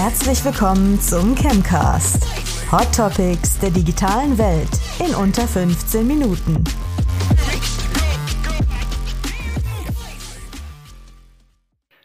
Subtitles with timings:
[0.00, 2.24] Herzlich willkommen zum Chemcast.
[2.70, 4.68] Hot Topics der digitalen Welt
[5.04, 6.62] in unter 15 Minuten.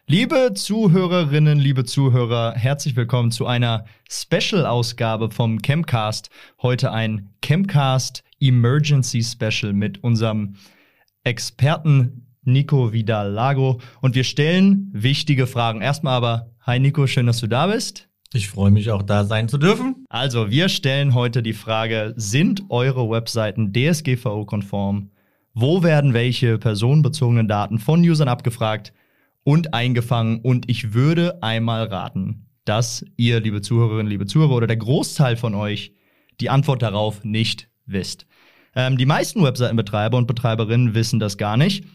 [0.08, 6.32] Liebe Zuhörerinnen, liebe Zuhörer, herzlich willkommen zu einer Special-Ausgabe vom Chemcast.
[6.64, 10.56] Heute ein Chemcast Emergency Special mit unserem
[11.24, 13.80] Experten Nico Vidal-Lago.
[14.02, 15.82] Und wir stellen wichtige Fragen.
[15.82, 18.10] Erstmal aber, hi Nico, schön, dass du da bist.
[18.34, 20.06] Ich freue mich auch da sein zu dürfen.
[20.10, 25.12] Also, wir stellen heute die Frage, sind eure Webseiten DSGVO-konform?
[25.54, 28.94] Wo werden welche personenbezogenen Daten von Usern abgefragt?
[29.44, 30.40] und eingefangen.
[30.40, 35.54] Und ich würde einmal raten, dass ihr, liebe Zuhörerinnen, liebe Zuhörer oder der Großteil von
[35.54, 35.94] euch
[36.40, 38.26] die Antwort darauf nicht wisst.
[38.76, 41.86] Ähm, die meisten Webseitenbetreiber und Betreiberinnen wissen das gar nicht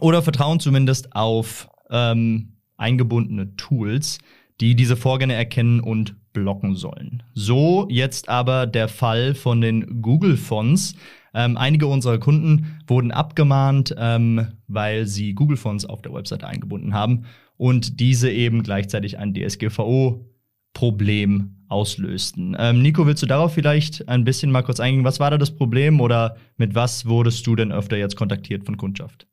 [0.00, 4.18] oder vertrauen zumindest auf ähm, eingebundene Tools,
[4.60, 7.22] die diese Vorgänge erkennen und blocken sollen.
[7.34, 10.94] So jetzt aber der Fall von den Google-Fonts,
[11.34, 16.94] ähm, einige unserer Kunden wurden abgemahnt, ähm, weil sie Google Fonts auf der Webseite eingebunden
[16.94, 17.24] haben
[17.56, 22.56] und diese eben gleichzeitig ein DSGVO-Problem auslösten.
[22.58, 25.04] Ähm, Nico, willst du darauf vielleicht ein bisschen mal kurz eingehen?
[25.04, 28.76] Was war da das Problem oder mit was wurdest du denn öfter jetzt kontaktiert von
[28.76, 29.26] Kundschaft?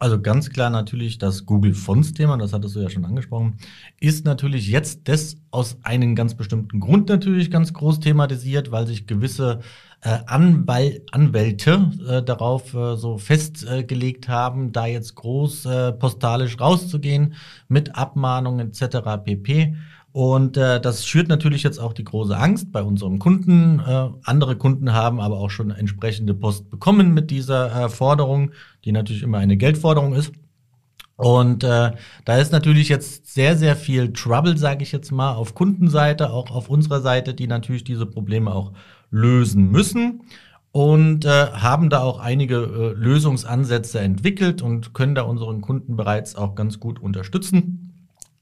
[0.00, 3.58] Also ganz klar natürlich das Google Fonts Thema, das hattest du ja schon angesprochen,
[4.00, 9.06] ist natürlich jetzt das aus einem ganz bestimmten Grund natürlich ganz groß thematisiert, weil sich
[9.06, 9.60] gewisse
[10.00, 17.34] äh, Anwal Anwälte äh, darauf äh, so festgelegt haben, da jetzt groß äh, postalisch rauszugehen
[17.68, 19.22] mit Abmahnungen etc.
[19.22, 19.76] pp.
[20.12, 23.80] Und äh, das schürt natürlich jetzt auch die große Angst bei unserem Kunden.
[23.80, 28.50] Äh, andere Kunden haben aber auch schon entsprechende Post bekommen mit dieser äh, Forderung,
[28.84, 30.32] die natürlich immer eine Geldforderung ist.
[31.14, 31.92] Und äh,
[32.24, 36.50] da ist natürlich jetzt sehr, sehr viel Trouble, sage ich jetzt mal, auf Kundenseite, auch
[36.50, 38.72] auf unserer Seite, die natürlich diese Probleme auch
[39.10, 40.22] lösen müssen
[40.72, 46.36] und äh, haben da auch einige äh, Lösungsansätze entwickelt und können da unseren Kunden bereits
[46.36, 47.89] auch ganz gut unterstützen.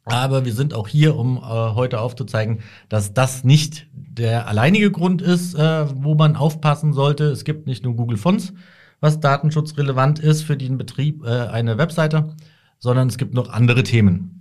[0.09, 5.23] Aber wir sind auch hier, um äh, heute aufzuzeigen, dass das nicht der alleinige Grund
[5.23, 7.25] ist, äh, wo man aufpassen sollte.
[7.25, 8.53] Es gibt nicht nur Google Fonts,
[9.01, 12.35] was datenschutzrelevant ist für den Betrieb äh, einer Webseite,
[12.79, 14.39] sondern es gibt noch andere Themen.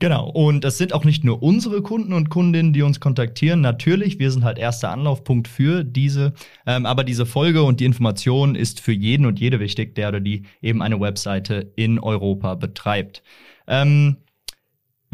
[0.00, 3.60] Genau, und es sind auch nicht nur unsere Kunden und Kundinnen, die uns kontaktieren.
[3.60, 6.34] Natürlich, wir sind halt erster Anlaufpunkt für diese,
[6.66, 10.20] ähm, aber diese Folge und die Information ist für jeden und jede wichtig, der oder
[10.20, 13.22] die eben eine Webseite in Europa betreibt.
[13.68, 14.16] Ähm,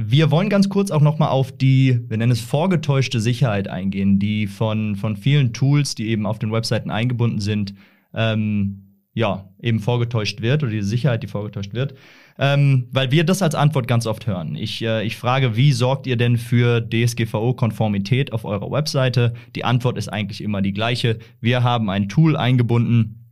[0.06, 4.46] wir wollen ganz kurz auch nochmal auf die, wir nennen es vorgetäuschte Sicherheit eingehen, die
[4.46, 7.74] von, von vielen Tools, die eben auf den Webseiten eingebunden sind,
[8.14, 11.94] ähm, ja, eben vorgetäuscht wird oder die Sicherheit, die vorgetäuscht wird.
[12.38, 14.54] Ähm, weil wir das als Antwort ganz oft hören.
[14.54, 19.34] Ich, äh, ich frage, wie sorgt ihr denn für DSGVO-Konformität auf eurer Webseite?
[19.54, 21.18] Die Antwort ist eigentlich immer die gleiche.
[21.40, 23.26] Wir haben ein Tool eingebunden,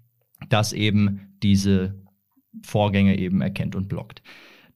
[0.48, 1.94] das eben diese
[2.62, 4.22] Vorgänge eben erkennt und blockt.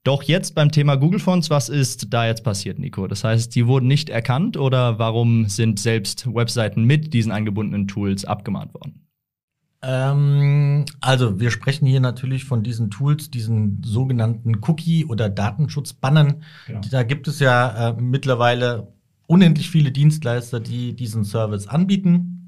[0.05, 3.07] Doch jetzt beim Thema Google Fonts, was ist da jetzt passiert, Nico?
[3.07, 8.25] Das heißt, die wurden nicht erkannt oder warum sind selbst Webseiten mit diesen angebundenen Tools
[8.25, 9.07] abgemahnt worden?
[9.83, 16.43] Ähm, also wir sprechen hier natürlich von diesen Tools, diesen sogenannten Cookie- oder Datenschutzbannern.
[16.67, 16.81] Genau.
[16.91, 18.89] Da gibt es ja äh, mittlerweile
[19.27, 22.42] unendlich viele Dienstleister, die diesen Service anbieten.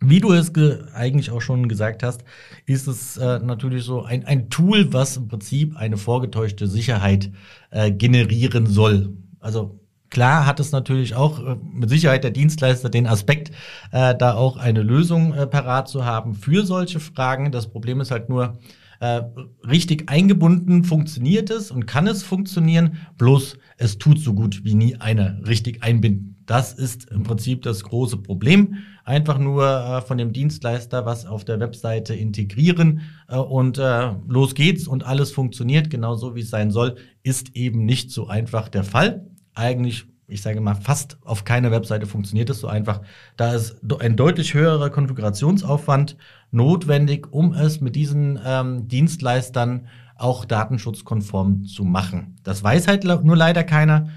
[0.00, 0.52] Wie du es
[0.94, 2.22] eigentlich auch schon gesagt hast,
[2.66, 7.32] ist es äh, natürlich so ein, ein Tool, was im Prinzip eine vorgetäuschte Sicherheit
[7.70, 9.16] äh, generieren soll.
[9.40, 13.50] Also Klar hat es natürlich auch äh, mit Sicherheit der Dienstleister den Aspekt,
[13.92, 17.52] äh, da auch eine Lösung äh, parat zu haben für solche Fragen.
[17.52, 18.58] Das Problem ist halt nur,
[19.00, 19.22] äh,
[19.66, 24.96] richtig eingebunden funktioniert es und kann es funktionieren, bloß es tut so gut wie nie
[24.96, 26.42] einer richtig einbinden.
[26.46, 28.78] Das ist im Prinzip das große Problem.
[29.04, 34.54] Einfach nur äh, von dem Dienstleister was auf der Webseite integrieren äh, und äh, los
[34.54, 38.84] geht's und alles funktioniert genauso wie es sein soll, ist eben nicht so einfach der
[38.84, 39.26] Fall
[39.58, 43.00] eigentlich, ich sage mal, fast auf keiner Webseite funktioniert es so einfach.
[43.36, 46.16] Da ist ein deutlich höherer Konfigurationsaufwand
[46.50, 52.36] notwendig, um es mit diesen ähm, Dienstleistern auch datenschutzkonform zu machen.
[52.42, 54.08] Das weiß halt nur leider keiner.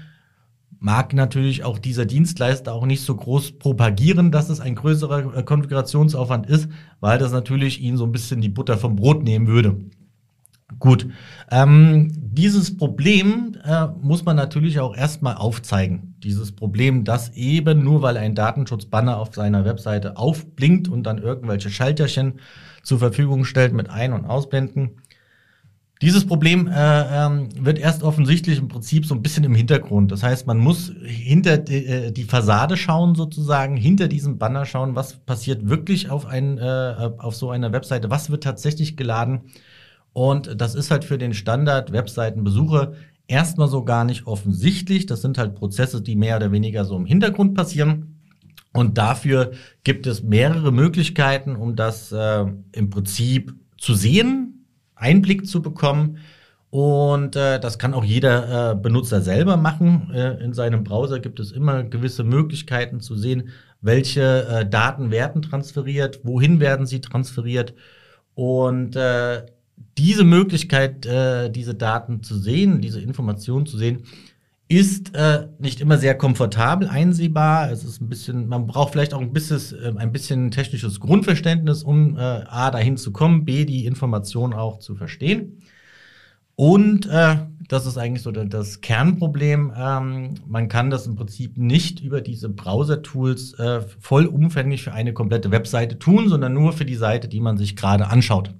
[0.78, 5.42] Mag natürlich auch dieser Dienstleister auch nicht so groß propagieren, dass es ein größerer äh,
[5.44, 6.68] Konfigurationsaufwand ist,
[6.98, 9.76] weil das natürlich ihn so ein bisschen die Butter vom Brot nehmen würde.
[10.78, 11.06] Gut.
[11.50, 16.14] Ähm, dieses Problem äh, muss man natürlich auch erstmal aufzeigen.
[16.22, 21.70] Dieses Problem, dass eben nur weil ein Datenschutzbanner auf seiner Webseite aufblinkt und dann irgendwelche
[21.70, 22.40] Schalterchen
[22.82, 25.02] zur Verfügung stellt mit Ein- und Ausblenden,
[26.02, 26.72] Dieses Problem äh,
[27.26, 30.10] ähm, wird erst offensichtlich im Prinzip so ein bisschen im Hintergrund.
[30.10, 34.96] Das heißt, man muss hinter die, äh, die Fassade schauen, sozusagen, hinter diesem Banner schauen,
[34.96, 39.42] was passiert wirklich auf, ein, äh, auf so einer Webseite, was wird tatsächlich geladen.
[40.12, 42.92] Und das ist halt für den Standard-Webseitenbesucher
[43.26, 45.06] erstmal so gar nicht offensichtlich.
[45.06, 48.20] Das sind halt Prozesse, die mehr oder weniger so im Hintergrund passieren.
[48.72, 49.52] Und dafür
[49.84, 56.18] gibt es mehrere Möglichkeiten, um das äh, im Prinzip zu sehen, Einblick zu bekommen.
[56.70, 60.10] Und äh, das kann auch jeder äh, Benutzer selber machen.
[60.14, 63.50] Äh, in seinem Browser gibt es immer gewisse Möglichkeiten zu sehen,
[63.82, 67.74] welche äh, Daten werden transferiert, wohin werden sie transferiert.
[68.34, 69.44] Und äh,
[69.98, 74.04] diese Möglichkeit, äh, diese Daten zu sehen, diese Informationen zu sehen,
[74.68, 77.70] ist äh, nicht immer sehr komfortabel einsehbar.
[77.70, 81.82] Es ist ein bisschen, man braucht vielleicht auch ein bisschen, äh, ein bisschen technisches Grundverständnis,
[81.82, 85.62] um äh, A dahin zu kommen, B die Information auch zu verstehen.
[86.54, 87.36] Und äh,
[87.68, 89.72] das ist eigentlich so das Kernproblem.
[89.76, 95.50] Ähm, man kann das im Prinzip nicht über diese Browser-Tools äh, vollumfänglich für eine komplette
[95.50, 98.54] Webseite tun, sondern nur für die Seite, die man sich gerade anschaut.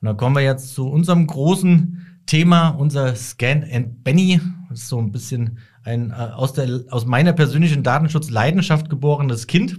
[0.00, 4.88] Und da kommen wir jetzt zu unserem großen Thema, unser Scan and Benny, das ist
[4.88, 9.78] so ein bisschen ein äh, aus, der, aus meiner persönlichen Datenschutzleidenschaft geborenes Kind,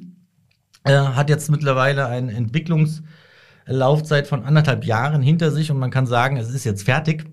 [0.83, 6.38] äh, hat jetzt mittlerweile eine Entwicklungslaufzeit von anderthalb Jahren hinter sich und man kann sagen,
[6.38, 7.25] es ist jetzt fertig.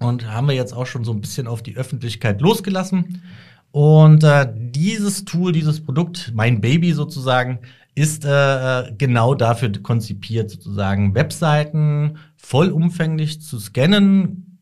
[0.00, 3.22] Und haben wir jetzt auch schon so ein bisschen auf die Öffentlichkeit losgelassen.
[3.70, 7.60] Und äh, dieses Tool, dieses Produkt, mein Baby sozusagen,
[7.94, 14.58] ist äh, genau dafür konzipiert, sozusagen Webseiten vollumfänglich zu scannen.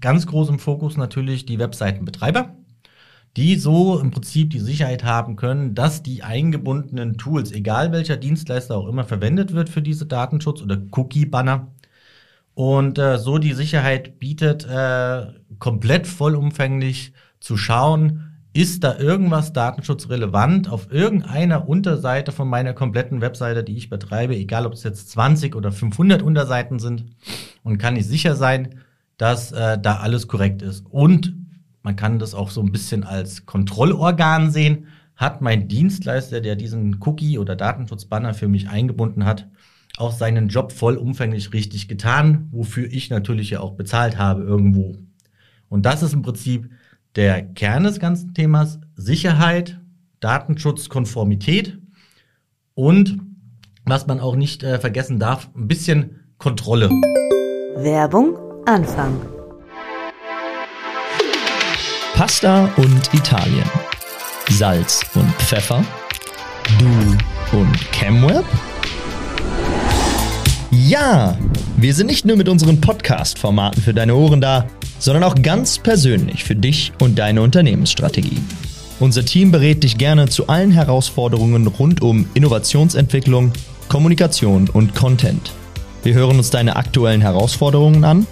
[0.00, 2.56] Ganz groß im Fokus natürlich die Webseitenbetreiber,
[3.36, 8.76] die so im Prinzip die Sicherheit haben können, dass die eingebundenen Tools, egal welcher Dienstleister
[8.76, 11.68] auch immer verwendet wird für diese Datenschutz- oder Cookie-Banner,
[12.54, 15.26] und äh, so die Sicherheit bietet, äh,
[15.58, 23.64] komplett vollumfänglich zu schauen, ist da irgendwas datenschutzrelevant auf irgendeiner Unterseite von meiner kompletten Webseite,
[23.64, 27.04] die ich betreibe, egal ob es jetzt 20 oder 500 Unterseiten sind
[27.64, 28.76] und kann ich sicher sein,
[29.16, 30.86] dass äh, da alles korrekt ist.
[30.88, 31.34] Und
[31.82, 34.86] man kann das auch so ein bisschen als Kontrollorgan sehen.
[35.16, 39.48] Hat mein Dienstleister, der diesen Cookie oder Datenschutzbanner für mich eingebunden hat,
[39.96, 44.96] auch seinen Job vollumfänglich richtig getan, wofür ich natürlich ja auch bezahlt habe irgendwo.
[45.68, 46.70] Und das ist im Prinzip
[47.16, 49.80] der Kern des ganzen Themas Sicherheit,
[50.20, 51.78] Datenschutz, Konformität
[52.74, 53.18] und
[53.84, 56.88] was man auch nicht äh, vergessen darf, ein bisschen Kontrolle.
[57.76, 59.14] Werbung Anfang.
[62.14, 63.64] Pasta und Italien.
[64.50, 65.84] Salz und Pfeffer.
[66.78, 68.44] Du und ChemWeb?
[70.70, 71.38] Ja,
[71.76, 74.66] wir sind nicht nur mit unseren Podcast-Formaten für deine Ohren da,
[74.98, 78.40] sondern auch ganz persönlich für dich und deine Unternehmensstrategie.
[79.00, 83.52] Unser Team berät dich gerne zu allen Herausforderungen rund um Innovationsentwicklung,
[83.88, 85.52] Kommunikation und Content.
[86.04, 88.26] Wir hören uns deine aktuellen Herausforderungen an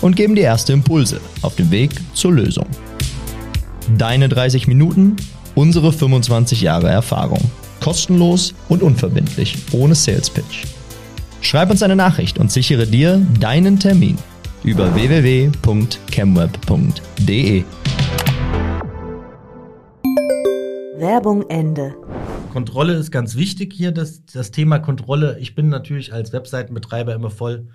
[0.00, 2.66] und geben dir erste Impulse auf dem Weg zur Lösung.
[3.96, 5.16] Deine 30 Minuten,
[5.54, 7.50] unsere 25 Jahre Erfahrung.
[7.80, 10.64] Kostenlos und unverbindlich, ohne Sales Pitch.
[11.40, 14.18] Schreib uns eine Nachricht und sichere dir deinen Termin
[14.64, 17.64] über www.chemweb.de.
[20.96, 21.94] Werbung Ende.
[22.52, 25.38] Kontrolle ist ganz wichtig hier, das, das Thema Kontrolle.
[25.38, 27.68] Ich bin natürlich als Webseitenbetreiber immer voll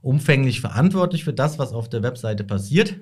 [0.00, 3.00] umfänglich verantwortlich für das, was auf der Webseite passiert.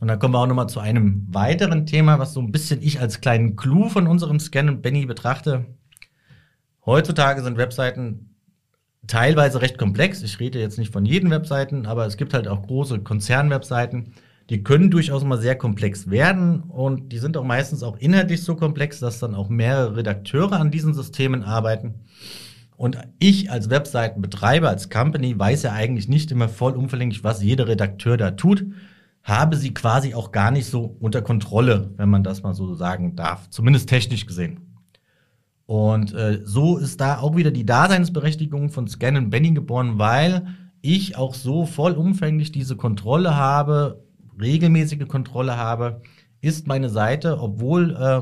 [0.00, 3.00] Und dann kommen wir auch nochmal zu einem weiteren Thema, was so ein bisschen ich
[3.00, 5.66] als kleinen Clou von unserem Scan und Benny betrachte.
[6.84, 8.31] Heutzutage sind Webseiten
[9.06, 10.22] teilweise recht komplex.
[10.22, 14.14] Ich rede jetzt nicht von jeden Webseiten, aber es gibt halt auch große Konzernwebseiten,
[14.50, 18.56] die können durchaus mal sehr komplex werden und die sind auch meistens auch inhaltlich so
[18.56, 21.94] komplex, dass dann auch mehrere Redakteure an diesen Systemen arbeiten.
[22.76, 28.16] Und ich als Webseitenbetreiber, als Company, weiß ja eigentlich nicht immer vollumfänglich, was jeder Redakteur
[28.16, 28.66] da tut,
[29.22, 33.14] habe sie quasi auch gar nicht so unter Kontrolle, wenn man das mal so sagen
[33.14, 34.71] darf, zumindest technisch gesehen.
[35.72, 40.46] Und äh, so ist da auch wieder die Daseinsberechtigung von Scan and Benny geboren, weil
[40.82, 44.04] ich auch so vollumfänglich diese Kontrolle habe,
[44.38, 46.02] regelmäßige Kontrolle habe,
[46.42, 48.20] ist meine Seite, obwohl äh,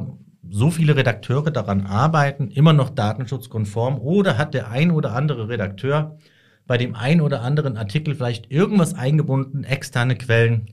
[0.48, 6.18] so viele Redakteure daran arbeiten, immer noch datenschutzkonform oder hat der ein oder andere Redakteur
[6.68, 10.68] bei dem ein oder anderen Artikel vielleicht irgendwas eingebunden, externe Quellen,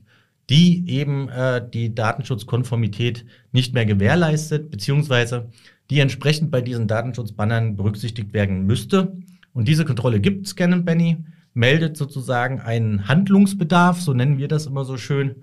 [0.50, 5.50] die eben äh, die Datenschutzkonformität nicht mehr gewährleistet, beziehungsweise
[5.90, 9.16] die entsprechend bei diesen Datenschutzbannern berücksichtigt werden müsste.
[9.52, 11.24] Und diese Kontrolle gibt Scan Benny
[11.54, 15.36] meldet sozusagen einen Handlungsbedarf, so nennen wir das immer so schön.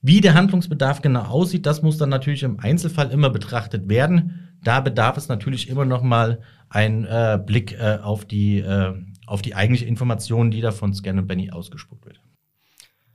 [0.00, 4.48] Wie der Handlungsbedarf genau aussieht, das muss dann natürlich im Einzelfall immer betrachtet werden.
[4.62, 8.94] Da bedarf es natürlich immer noch mal ein äh, Blick äh, auf die äh,
[9.26, 12.20] auf die eigentliche Information, die da von Scan Benny ausgespuckt wird.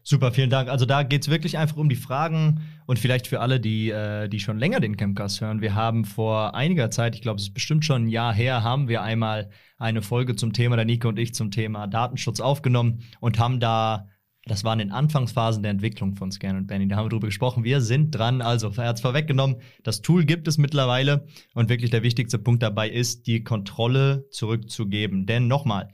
[0.06, 0.70] Super, vielen Dank.
[0.70, 4.28] Also da geht es wirklich einfach um die Fragen und vielleicht für alle, die, äh,
[4.28, 5.62] die schon länger den Campcast hören.
[5.62, 8.90] Wir haben vor einiger Zeit, ich glaube, es ist bestimmt schon ein Jahr her, haben
[8.90, 13.40] wir einmal eine Folge zum Thema, der Nico und ich, zum Thema Datenschutz aufgenommen und
[13.40, 14.10] haben da
[14.46, 16.88] das waren in Anfangsphasen der Entwicklung von Scan und Benny.
[16.90, 17.64] Da haben wir drüber gesprochen.
[17.64, 18.42] Wir sind dran.
[18.42, 19.62] Also, er hat es vorweggenommen.
[19.84, 21.28] Das Tool gibt es mittlerweile.
[21.54, 25.26] Und wirklich der wichtigste Punkt dabei ist, die Kontrolle zurückzugeben.
[25.26, 25.94] Denn nochmal,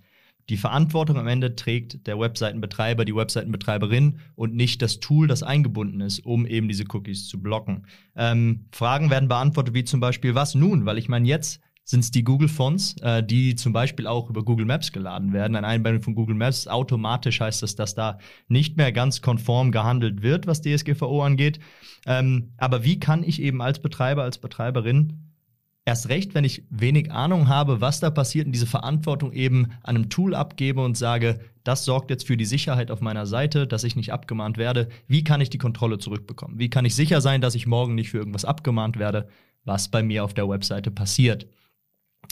[0.50, 6.02] die Verantwortung am Ende trägt der Webseitenbetreiber, die Webseitenbetreiberin und nicht das Tool, das eingebunden
[6.02, 7.86] ist, um eben diese Cookies zu blocken.
[8.16, 10.86] Ähm, Fragen werden beantwortet, wie zum Beispiel, was nun?
[10.86, 14.44] Weil ich meine, jetzt sind es die Google Fonts, äh, die zum Beispiel auch über
[14.44, 15.56] Google Maps geladen werden.
[15.56, 20.22] Eine Einbindung von Google Maps automatisch heißt das, dass da nicht mehr ganz konform gehandelt
[20.22, 21.60] wird, was DSGVO angeht.
[22.06, 25.29] Ähm, aber wie kann ich eben als Betreiber, als Betreiberin
[25.86, 30.10] erst recht, wenn ich wenig Ahnung habe, was da passiert und diese Verantwortung eben einem
[30.10, 33.96] Tool abgebe und sage, das sorgt jetzt für die Sicherheit auf meiner Seite, dass ich
[33.96, 34.90] nicht abgemahnt werde.
[35.08, 36.60] Wie kann ich die Kontrolle zurückbekommen?
[36.60, 39.28] Wie kann ich sicher sein, dass ich morgen nicht für irgendwas abgemahnt werde,
[39.66, 41.48] was bei mir auf der Webseite passiert?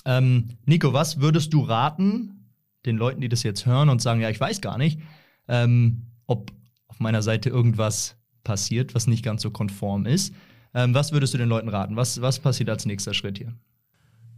[0.05, 2.53] Ähm, Nico, was würdest du raten
[2.85, 5.01] den Leuten, die das jetzt hören und sagen, ja, ich weiß gar nicht,
[5.47, 6.51] ähm, ob
[6.87, 10.33] auf meiner Seite irgendwas passiert, was nicht ganz so konform ist?
[10.73, 11.95] Ähm, was würdest du den Leuten raten?
[11.95, 13.53] Was, was passiert als nächster Schritt hier?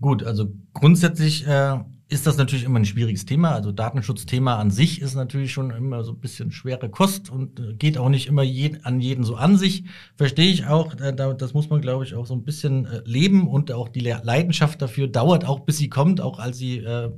[0.02, 1.78] Gut, also grundsätzlich äh,
[2.12, 3.52] ist das natürlich immer ein schwieriges Thema.
[3.52, 7.74] Also Datenschutzthema an sich ist natürlich schon immer so ein bisschen schwere Kost und äh,
[7.74, 9.84] geht auch nicht immer je, an jeden so an sich.
[10.16, 11.00] Verstehe ich auch.
[11.00, 14.00] Äh, das muss man, glaube ich, auch so ein bisschen äh, leben und auch die
[14.00, 16.20] Leidenschaft dafür dauert auch, bis sie kommt.
[16.20, 17.12] Auch als sie äh,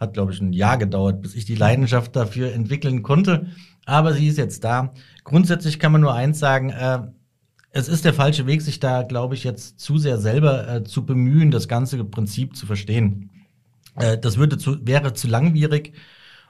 [0.00, 3.48] hat, glaube ich, ein Jahr gedauert, bis ich die Leidenschaft dafür entwickeln konnte.
[3.84, 4.94] Aber sie ist jetzt da.
[5.24, 6.70] Grundsätzlich kann man nur eins sagen.
[6.70, 7.00] Äh,
[7.72, 11.06] es ist der falsche Weg, sich da, glaube ich, jetzt zu sehr selber äh, zu
[11.06, 13.30] bemühen, das ganze Prinzip zu verstehen.
[13.96, 15.94] Äh, das würde zu, wäre zu langwierig.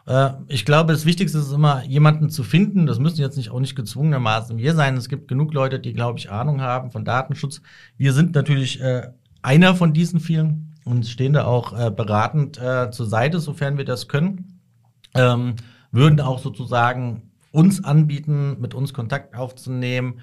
[0.06, 2.86] Äh, ich glaube, das Wichtigste ist immer, jemanden zu finden.
[2.86, 4.96] Das müssen jetzt nicht auch nicht gezwungenermaßen wir sein.
[4.96, 7.62] Es gibt genug Leute, die, glaube ich, Ahnung haben von Datenschutz.
[7.96, 9.08] Wir sind natürlich äh,
[9.42, 12.56] einer von diesen vielen und stehen da auch äh, beratend
[12.90, 14.60] zur Seite, sofern wir das können.
[15.14, 15.54] Ähm,
[15.92, 20.14] würden auch sozusagen uns anbieten, mit uns Kontakt aufzunehmen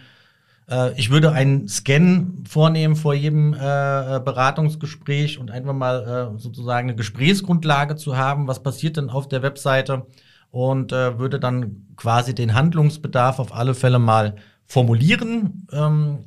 [0.69, 6.89] äh, ich würde einen Scan vornehmen vor jedem äh, Beratungsgespräch und einfach mal äh, sozusagen
[6.89, 10.05] eine Gesprächsgrundlage zu haben, was passiert denn auf der Webseite
[10.51, 14.35] und äh, würde dann quasi den Handlungsbedarf auf alle Fälle mal
[14.65, 15.67] formulieren.
[15.71, 16.19] Ähm,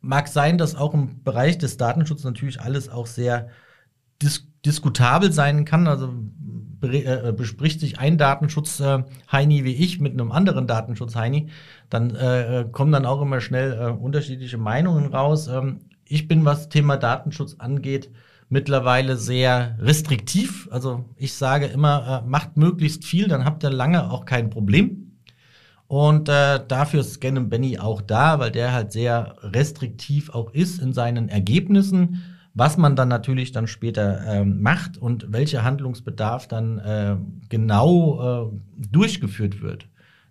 [0.00, 3.48] mag sein, dass auch im Bereich des Datenschutzes natürlich alles auch sehr
[4.22, 5.86] dis diskutabel sein kann.
[5.86, 6.12] Also
[6.82, 11.48] äh, bespricht sich ein Datenschutz-Heini wie ich mit einem anderen Datenschutz-Heini,
[11.90, 15.48] dann äh, kommen dann auch immer schnell äh, unterschiedliche Meinungen raus.
[15.48, 18.10] Ähm, ich bin, was Thema Datenschutz angeht,
[18.48, 20.68] mittlerweile sehr restriktiv.
[20.70, 25.08] Also ich sage immer, äh, macht möglichst viel, dann habt ihr lange auch kein Problem.
[25.86, 30.80] Und äh, dafür ist Scan Benny auch da, weil der halt sehr restriktiv auch ist
[30.80, 32.22] in seinen Ergebnissen
[32.58, 37.16] was man dann natürlich dann später ähm, macht und welcher Handlungsbedarf dann äh,
[37.48, 39.88] genau äh, durchgeführt wird.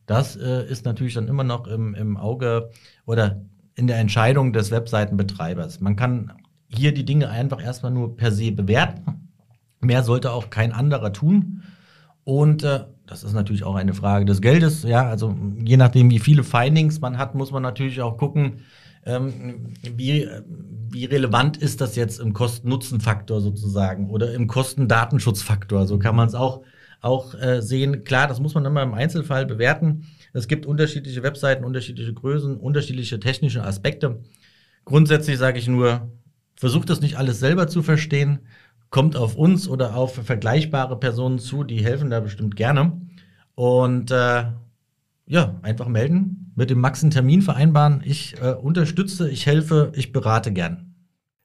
[0.08, 2.70] Das äh, ist natürlich dann immer noch im, im Auge
[3.06, 3.42] oder
[3.76, 5.80] in der Entscheidung des Webseitenbetreibers.
[5.80, 6.34] Man kann
[6.68, 9.30] hier die Dinge einfach erstmal nur per se bewerten.
[9.80, 11.64] Mehr sollte auch kein anderer tun.
[12.26, 14.84] Und äh, das ist natürlich auch eine Frage des Geldes.
[14.84, 18.66] Ja, also je nachdem, wie viele Findings man hat, muss man natürlich auch gucken,
[19.08, 20.28] ähm, wie,
[20.90, 25.88] wie relevant ist das jetzt im Kosten-Nutzen-Faktor sozusagen oder im Kosten-Datenschutzfaktor?
[25.88, 26.64] So kann man es auch,
[27.02, 28.04] auch äh, sehen.
[28.04, 30.06] Klar, das muss man immer im Einzelfall bewerten.
[30.34, 34.20] Es gibt unterschiedliche Webseiten, unterschiedliche Größen, unterschiedliche technische Aspekte.
[34.84, 36.12] Grundsätzlich sage ich nur,
[36.56, 38.40] versucht das nicht alles selber zu verstehen,
[38.90, 43.02] kommt auf uns oder auf vergleichbare Personen zu, die helfen da bestimmt gerne.
[43.56, 44.46] Und äh,
[45.28, 48.02] ja, einfach melden, mit dem Max einen Termin vereinbaren.
[48.04, 50.96] Ich äh, unterstütze, ich helfe, ich berate gern.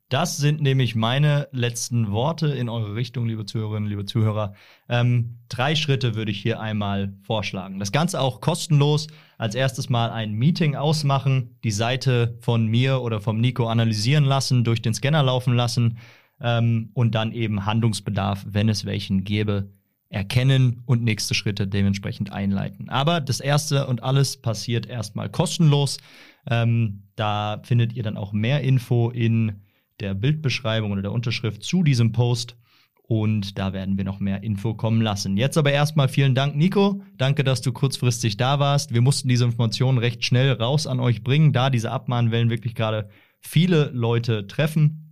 [0.09, 4.55] Das sind nämlich meine letzten Worte in eure Richtung, liebe Zuhörerinnen, liebe Zuhörer.
[4.89, 7.79] Ähm, drei Schritte würde ich hier einmal vorschlagen.
[7.79, 9.07] Das Ganze auch kostenlos.
[9.37, 14.65] Als erstes mal ein Meeting ausmachen, die Seite von mir oder vom Nico analysieren lassen,
[14.65, 15.99] durch den Scanner laufen lassen
[16.41, 19.69] ähm, und dann eben Handlungsbedarf, wenn es welchen gäbe,
[20.13, 22.89] erkennen und nächste Schritte dementsprechend einleiten.
[22.91, 25.99] Aber das erste und alles passiert erstmal kostenlos.
[26.49, 29.63] Ähm, da findet ihr dann auch mehr Info in
[30.01, 32.57] der Bildbeschreibung oder der Unterschrift zu diesem Post.
[33.05, 35.37] Und da werden wir noch mehr Info kommen lassen.
[35.37, 37.03] Jetzt aber erstmal vielen Dank, Nico.
[37.17, 38.95] Danke, dass du kurzfristig da warst.
[38.95, 43.09] Wir mussten diese Informationen recht schnell raus an euch bringen, da diese Abmahnwellen wirklich gerade
[43.41, 45.12] viele Leute treffen.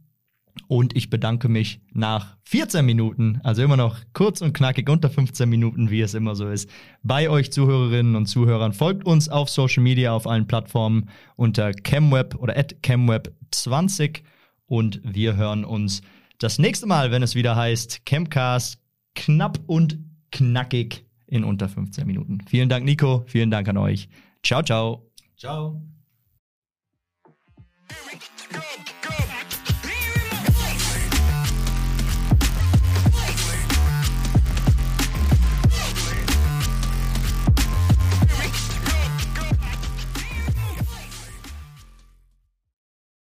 [0.69, 5.49] Und ich bedanke mich nach 14 Minuten, also immer noch kurz und knackig unter 15
[5.49, 6.71] Minuten, wie es immer so ist,
[7.03, 8.73] bei euch Zuhörerinnen und Zuhörern.
[8.73, 14.23] Folgt uns auf Social Media auf allen Plattformen unter CamWeb oder at CamWeb20
[14.67, 16.03] und wir hören uns
[16.39, 18.81] das nächste Mal, wenn es wieder heißt Campcast
[19.15, 19.99] knapp und
[20.31, 22.41] knackig in unter 15 Minuten.
[22.49, 23.25] Vielen Dank, Nico.
[23.27, 24.09] Vielen Dank an euch.
[24.43, 25.11] Ciao, ciao.
[25.37, 25.81] Ciao.